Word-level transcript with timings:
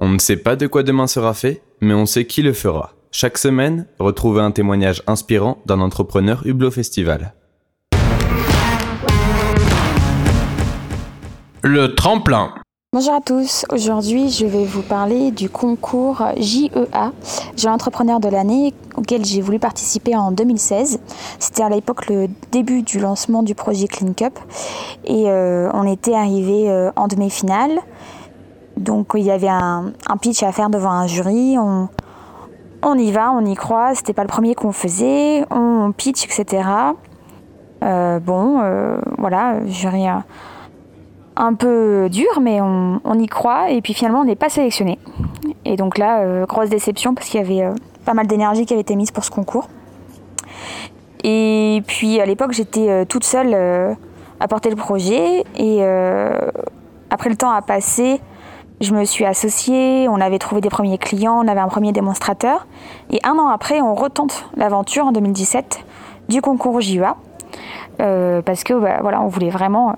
On 0.00 0.08
ne 0.10 0.18
sait 0.20 0.36
pas 0.36 0.54
de 0.54 0.68
quoi 0.68 0.84
demain 0.84 1.08
sera 1.08 1.34
fait, 1.34 1.60
mais 1.80 1.92
on 1.92 2.06
sait 2.06 2.24
qui 2.24 2.42
le 2.42 2.52
fera. 2.52 2.92
Chaque 3.10 3.36
semaine, 3.36 3.86
retrouvez 3.98 4.40
un 4.40 4.52
témoignage 4.52 5.02
inspirant 5.08 5.58
d'un 5.66 5.80
entrepreneur 5.80 6.46
Hublot 6.46 6.70
Festival. 6.70 7.34
Le 11.64 11.96
tremplin. 11.96 12.54
Bonjour 12.92 13.12
à 13.12 13.20
tous, 13.20 13.66
aujourd'hui 13.70 14.30
je 14.30 14.46
vais 14.46 14.64
vous 14.64 14.82
parler 14.82 15.32
du 15.32 15.50
concours 15.50 16.22
JEA, 16.38 17.12
Jeune 17.56 17.72
Entrepreneur 17.72 18.20
de 18.20 18.28
l'année, 18.28 18.72
auquel 18.96 19.24
j'ai 19.24 19.40
voulu 19.40 19.58
participer 19.58 20.16
en 20.16 20.30
2016. 20.30 21.00
C'était 21.40 21.64
à 21.64 21.68
l'époque 21.68 22.08
le 22.08 22.28
début 22.52 22.82
du 22.82 23.00
lancement 23.00 23.42
du 23.42 23.56
projet 23.56 23.88
Clean 23.88 24.12
Cup 24.14 24.38
et 25.04 25.28
euh, 25.28 25.68
on 25.74 25.90
était 25.90 26.14
arrivé 26.14 26.70
euh, 26.70 26.90
en 26.94 27.08
demi-finale. 27.08 27.80
Donc 28.78 29.12
il 29.14 29.22
y 29.22 29.30
avait 29.30 29.48
un, 29.48 29.92
pitch 30.20 30.42
à 30.42 30.52
faire 30.52 30.70
devant 30.70 30.90
un 30.90 31.06
jury, 31.06 31.56
on, 31.58 31.88
y 32.94 33.12
va, 33.12 33.32
on 33.32 33.44
y 33.44 33.54
croit, 33.54 33.94
c'était 33.94 34.12
pas 34.12 34.22
le 34.22 34.28
premier 34.28 34.54
qu'on 34.54 34.72
faisait, 34.72 35.44
on 35.50 35.92
pitch, 35.92 36.24
etc. 36.24 36.68
Euh, 37.82 38.18
bon, 38.20 38.60
voilà, 39.18 39.64
jury 39.66 40.06
un 41.38 41.54
peu 41.54 42.08
dur, 42.10 42.40
mais 42.40 42.60
on, 42.60 43.18
y 43.18 43.26
croit. 43.26 43.70
Et 43.70 43.80
puis 43.80 43.94
finalement, 43.94 44.20
on 44.20 44.24
n'est 44.24 44.36
pas 44.36 44.48
sélectionné. 44.48 44.98
Et 45.64 45.76
donc 45.76 45.96
là, 45.96 46.20
euh, 46.20 46.46
grosse 46.46 46.68
déception 46.68 47.14
parce 47.14 47.28
qu'il 47.28 47.40
y 47.40 47.44
avait 47.44 47.62
euh, 47.62 47.74
pas 48.04 48.14
mal 48.14 48.26
d'énergie 48.26 48.66
qui 48.66 48.74
avait 48.74 48.82
été 48.82 48.96
mise 48.96 49.10
pour 49.10 49.24
ce 49.24 49.30
concours. 49.30 49.68
Et 51.24 51.82
puis 51.86 52.20
à 52.20 52.26
l'époque, 52.26 52.52
j'étais 52.52 52.88
euh, 52.90 53.04
toute 53.04 53.24
seule 53.24 53.54
à 54.40 54.48
porter 54.48 54.70
le 54.70 54.76
projet. 54.76 55.44
Et 55.56 55.82
après 57.10 57.30
le 57.30 57.36
temps 57.36 57.50
a 57.50 57.62
passé, 57.62 58.20
je 58.80 58.94
me 58.94 59.04
suis 59.04 59.24
associée, 59.24 60.08
on 60.08 60.20
avait 60.20 60.38
trouvé 60.38 60.60
des 60.60 60.70
premiers 60.70 60.98
clients, 60.98 61.40
on 61.44 61.48
avait 61.48 61.60
un 61.60 61.68
premier 61.68 61.92
démonstrateur. 61.92 62.66
Et 63.10 63.18
un 63.24 63.38
an 63.38 63.48
après, 63.48 63.80
on 63.80 63.94
retente 63.94 64.46
l'aventure 64.56 65.06
en 65.06 65.12
2017 65.12 65.80
du 66.28 66.40
concours 66.40 66.80
JUA. 66.80 67.16
parce 67.98 68.64
que 68.64 68.74
bah, 68.74 68.98
voilà, 69.02 69.20
on 69.20 69.28
voulait 69.28 69.50
vraiment 69.50 69.96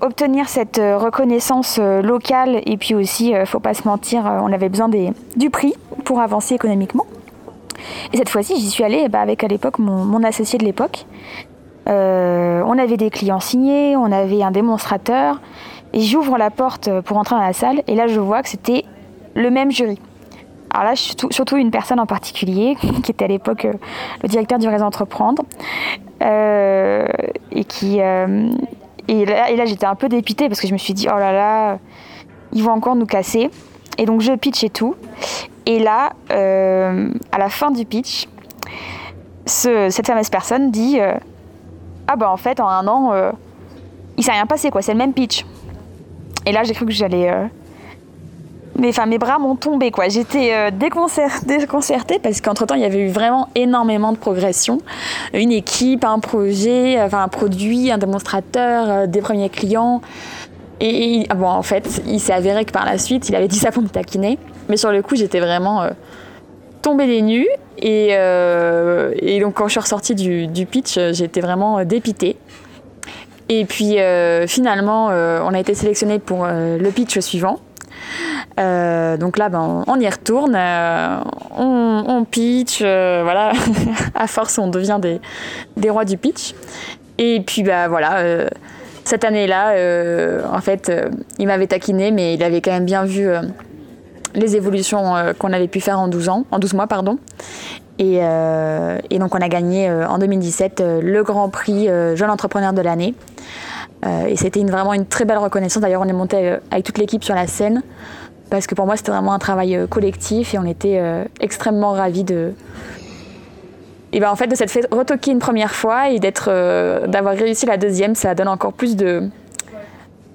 obtenir 0.00 0.48
cette 0.48 0.78
euh, 0.78 0.98
reconnaissance 0.98 1.78
euh, 1.80 2.02
locale 2.02 2.60
et 2.66 2.76
puis 2.76 2.94
aussi, 2.94 3.34
euh, 3.34 3.46
faut 3.46 3.60
pas 3.60 3.74
se 3.74 3.86
mentir, 3.86 4.24
on 4.24 4.52
avait 4.52 4.68
besoin 4.68 4.90
du 5.36 5.50
prix 5.50 5.74
pour 6.04 6.20
avancer 6.20 6.54
économiquement. 6.54 7.06
Et 8.12 8.16
cette 8.16 8.28
fois-ci, 8.28 8.56
j'y 8.56 8.70
suis 8.70 8.84
allée 8.84 9.08
bah, 9.08 9.20
avec 9.20 9.42
à 9.44 9.48
l'époque 9.48 9.78
mon, 9.78 10.22
associé 10.22 10.58
de 10.58 10.64
l'époque. 10.64 11.06
on 11.86 12.78
avait 12.78 12.96
des 12.96 13.10
clients 13.10 13.40
signés, 13.40 13.96
on 13.96 14.12
avait 14.12 14.42
un 14.42 14.50
démonstrateur. 14.50 15.40
Et 15.92 16.00
j'ouvre 16.00 16.38
la 16.38 16.50
porte 16.50 16.88
pour 17.02 17.16
entrer 17.16 17.36
dans 17.36 17.42
la 17.42 17.52
salle 17.52 17.82
et 17.86 17.94
là 17.94 18.06
je 18.06 18.18
vois 18.18 18.42
que 18.42 18.48
c'était 18.48 18.84
le 19.34 19.50
même 19.50 19.70
jury. 19.70 19.98
Alors 20.70 20.84
là, 20.84 20.96
surtout 20.96 21.58
une 21.58 21.70
personne 21.70 22.00
en 22.00 22.06
particulier, 22.06 22.76
qui 23.02 23.10
était 23.10 23.24
à 23.26 23.28
l'époque 23.28 23.66
le 24.22 24.28
directeur 24.28 24.58
du 24.58 24.68
réseau 24.68 24.84
Entreprendre, 24.84 25.42
et 26.20 27.64
qui, 27.64 28.00
et 29.08 29.24
là, 29.26 29.64
j'étais 29.66 29.84
un 29.84 29.94
peu 29.94 30.08
dépitée 30.08 30.48
parce 30.48 30.60
que 30.60 30.66
je 30.66 30.72
me 30.72 30.78
suis 30.78 30.94
dit, 30.94 31.08
oh 31.12 31.18
là 31.18 31.32
là, 31.32 31.78
ils 32.52 32.62
vont 32.62 32.72
encore 32.72 32.96
nous 32.96 33.06
casser. 33.06 33.50
Et 33.98 34.06
donc 34.06 34.20
je 34.20 34.32
pitch 34.32 34.64
et 34.64 34.70
tout. 34.70 34.94
Et 35.66 35.78
là, 35.78 36.12
euh, 36.30 37.10
à 37.30 37.38
la 37.38 37.48
fin 37.48 37.70
du 37.70 37.84
pitch, 37.84 38.26
cette 39.46 40.06
fameuse 40.06 40.30
personne 40.30 40.70
dit 40.70 40.98
euh, 40.98 41.14
Ah 42.06 42.16
bah 42.16 42.30
en 42.30 42.36
fait, 42.36 42.60
en 42.60 42.68
un 42.68 42.86
an, 42.88 43.12
euh, 43.12 43.32
il 44.16 44.24
s'est 44.24 44.32
rien 44.32 44.46
passé, 44.46 44.70
quoi, 44.70 44.82
c'est 44.82 44.92
le 44.92 44.98
même 44.98 45.12
pitch. 45.12 45.44
Et 46.46 46.52
là, 46.52 46.64
j'ai 46.64 46.74
cru 46.74 46.86
que 46.86 46.92
j'allais 46.92 47.30
mais 48.78 48.88
enfin 48.88 49.06
mes 49.06 49.18
bras 49.18 49.38
m'ont 49.38 49.56
tombé 49.56 49.90
quoi. 49.90 50.08
J'étais 50.08 50.52
euh, 50.52 50.70
déconcertée 50.70 52.18
parce 52.18 52.40
qu'entre 52.40 52.66
temps 52.66 52.74
il 52.74 52.80
y 52.80 52.84
avait 52.84 53.00
eu 53.00 53.08
vraiment 53.08 53.48
énormément 53.54 54.12
de 54.12 54.16
progression. 54.16 54.78
Une 55.34 55.52
équipe, 55.52 56.04
un 56.04 56.18
projet, 56.18 57.00
enfin 57.00 57.22
un 57.22 57.28
produit, 57.28 57.90
un 57.90 57.98
démonstrateur, 57.98 58.90
euh, 58.90 59.06
des 59.06 59.20
premiers 59.20 59.50
clients. 59.50 60.00
Et, 60.80 61.26
bon 61.36 61.46
en 61.46 61.62
fait 61.62 62.02
il 62.06 62.18
s'est 62.18 62.32
avéré 62.32 62.64
que 62.64 62.72
par 62.72 62.84
la 62.84 62.98
suite 62.98 63.28
il 63.28 63.36
avait 63.36 63.48
dit 63.48 63.58
ça 63.58 63.70
pour 63.70 63.82
me 63.82 63.88
taquiner. 63.88 64.38
Mais 64.68 64.76
sur 64.76 64.90
le 64.90 65.02
coup 65.02 65.16
j'étais 65.16 65.40
vraiment 65.40 65.82
euh, 65.82 65.90
tombée 66.80 67.06
des 67.06 67.22
nues. 67.22 67.48
Et, 67.78 68.10
et, 68.10 69.40
donc 69.40 69.54
quand 69.54 69.66
je 69.66 69.72
suis 69.72 69.80
ressortie 69.80 70.14
du, 70.14 70.46
du 70.46 70.66
pitch 70.66 70.98
j'étais 71.12 71.40
vraiment 71.40 71.84
dépitée. 71.84 72.36
Et 73.48 73.64
puis 73.64 73.96
finalement 74.46 75.06
on 75.06 75.54
a 75.54 75.58
été 75.58 75.74
sélectionné 75.74 76.18
pour 76.18 76.46
le 76.46 76.90
pitch 76.90 77.18
suivant. 77.20 77.60
Euh, 78.58 79.16
donc 79.16 79.38
là, 79.38 79.48
ben, 79.48 79.84
on 79.86 80.00
y 80.00 80.08
retourne, 80.08 80.54
euh, 80.56 81.18
on, 81.56 82.24
pitch, 82.30 82.80
euh, 82.82 83.20
voilà. 83.22 83.52
à 84.14 84.26
force, 84.26 84.58
on 84.58 84.68
devient 84.68 84.98
des, 85.00 85.20
des, 85.76 85.90
rois 85.90 86.04
du 86.04 86.16
pitch. 86.16 86.54
Et 87.18 87.40
puis, 87.40 87.62
bah 87.62 87.88
voilà, 87.88 88.46
cette 89.04 89.24
année-là, 89.24 89.74
en 90.50 90.60
fait, 90.60 90.90
il 91.38 91.46
m'avait 91.46 91.66
taquiné, 91.66 92.10
mais 92.10 92.34
il 92.34 92.42
avait 92.42 92.60
quand 92.60 92.72
même 92.72 92.84
bien 92.84 93.04
vu 93.04 93.28
les 94.34 94.56
évolutions 94.56 95.14
qu'on 95.38 95.52
avait 95.52 95.68
pu 95.68 95.80
faire 95.80 96.00
en 96.00 96.08
12 96.08 96.28
ans, 96.30 96.46
en 96.50 96.58
12 96.58 96.74
mois, 96.74 96.86
pardon. 96.86 97.18
Et, 98.02 98.16
et 99.10 99.18
donc, 99.18 99.34
on 99.34 99.38
a 99.38 99.48
gagné 99.48 99.88
en 99.90 100.18
2017 100.18 100.82
le 101.02 101.22
Grand 101.22 101.48
Prix 101.48 101.86
Jeune 102.14 102.30
Entrepreneur 102.30 102.72
de 102.72 102.80
l'année. 102.80 103.14
et 104.04 104.36
c'était 104.36 104.64
vraiment 104.64 104.92
une 104.92 105.06
très 105.06 105.24
belle 105.24 105.38
reconnaissance. 105.38 105.80
D'ailleurs, 105.82 106.02
on 106.02 106.08
est 106.08 106.12
monté 106.12 106.56
avec 106.72 106.84
toute 106.84 106.98
l'équipe 106.98 107.22
sur 107.22 107.34
la 107.34 107.46
scène 107.46 107.82
parce 108.52 108.66
que 108.66 108.74
pour 108.74 108.84
moi 108.84 108.98
c'était 108.98 109.10
vraiment 109.10 109.32
un 109.32 109.38
travail 109.38 109.74
euh, 109.74 109.86
collectif 109.86 110.52
et 110.52 110.58
on 110.58 110.66
était 110.66 110.98
euh, 110.98 111.24
extrêmement 111.40 111.92
ravis 111.92 112.22
de 112.22 112.52
et 114.12 114.20
ben 114.20 114.30
en 114.30 114.36
fait 114.36 114.46
de 114.46 114.54
s'être 114.54 114.70
fait 114.70 114.86
retoquer 114.92 115.30
une 115.30 115.38
première 115.38 115.70
fois 115.70 116.10
et 116.10 116.20
euh, 116.48 117.06
d'avoir 117.06 117.34
réussi 117.34 117.64
la 117.64 117.78
deuxième 117.78 118.14
ça 118.14 118.34
donne 118.34 118.48
encore 118.48 118.74
plus 118.74 118.94
de 118.94 119.30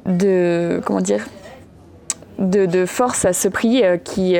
de 0.07 0.81
comment 0.83 0.99
dire 0.99 1.27
de, 2.39 2.85
force 2.85 3.25
à 3.25 3.33
ce 3.33 3.47
prix 3.47 3.83
qui 4.03 4.37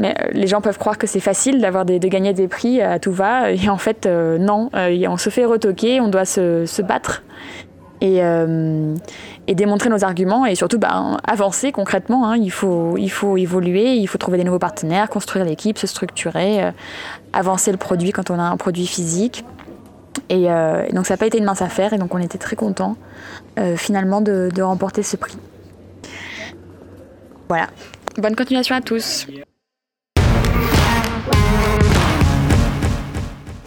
mais 0.00 0.14
les 0.32 0.46
gens 0.46 0.60
peuvent 0.60 0.78
croire 0.78 0.98
que 0.98 1.06
c'est 1.06 1.20
facile 1.20 1.60
d'avoir 1.60 1.84
de 1.84 1.96
gagner 2.08 2.32
des 2.32 2.48
prix 2.48 2.80
à 2.80 2.98
tout 2.98 3.12
va 3.12 3.52
et 3.52 3.68
en 3.68 3.78
fait 3.78 4.06
non 4.06 4.70
on 4.74 5.16
se 5.16 5.30
fait 5.30 5.44
retoquer 5.44 6.00
on 6.00 6.08
doit 6.08 6.24
se, 6.24 6.66
se 6.66 6.82
battre 6.82 7.22
et, 8.00 8.22
euh, 8.22 8.94
et, 9.46 9.54
démontrer 9.54 9.90
nos 9.90 10.04
arguments 10.04 10.46
et 10.46 10.54
surtout 10.54 10.78
bah, 10.78 11.18
avancer 11.24 11.72
concrètement. 11.72 12.28
Hein. 12.28 12.36
Il, 12.36 12.50
faut, 12.50 12.96
il 12.96 13.10
faut 13.10 13.36
évoluer, 13.36 13.94
il 13.94 14.06
faut 14.06 14.18
trouver 14.18 14.38
des 14.38 14.44
nouveaux 14.44 14.58
partenaires, 14.58 15.08
construire 15.08 15.44
l'équipe, 15.44 15.78
se 15.78 15.86
structurer, 15.86 16.64
euh, 16.64 16.70
avancer 17.32 17.70
le 17.70 17.78
produit 17.78 18.12
quand 18.12 18.30
on 18.30 18.38
a 18.38 18.42
un 18.42 18.56
produit 18.56 18.86
physique. 18.86 19.44
Et, 20.28 20.50
euh, 20.50 20.88
donc 20.92 21.06
ça 21.06 21.14
n'a 21.14 21.18
pas 21.18 21.26
été 21.26 21.38
une 21.38 21.44
mince 21.44 21.62
affaire 21.62 21.92
et 21.92 21.98
donc 21.98 22.14
on 22.14 22.18
était 22.18 22.38
très 22.38 22.56
contents 22.56 22.96
finalement 23.76 24.22
de 24.22 24.62
remporter 24.62 25.02
ce 25.02 25.18
prix. 25.18 25.36
Voilà. 27.48 27.66
Bonne 28.16 28.34
continuation 28.34 28.74
à 28.74 28.80
tous. 28.80 29.26